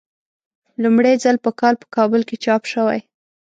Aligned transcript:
لومړی 0.83 1.13
ځل 1.23 1.35
په 1.45 1.51
کال 1.59 1.75
په 1.81 1.85
کابل 1.95 2.21
کې 2.27 2.35
چاپ 2.43 2.63
شوی. 2.71 2.99